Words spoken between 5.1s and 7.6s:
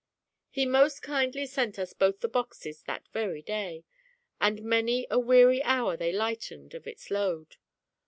a weary hour they lightened of its load.